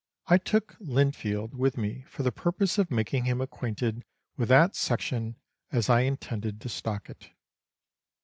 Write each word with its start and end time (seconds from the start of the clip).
I 0.25 0.39
took 0.39 0.77
Linfield 0.79 1.53
with 1.53 1.77
me 1.77 2.05
for 2.07 2.23
the 2.23 2.31
purpose 2.31 2.79
of 2.79 2.89
making 2.89 3.25
him 3.25 3.39
acquainted 3.39 4.03
with 4.35 4.49
that 4.49 4.75
section, 4.75 5.35
as 5.71 5.91
I 5.91 5.99
intended 5.99 6.59
to 6.61 6.69
stock 6.69 7.07
it. 7.07 7.29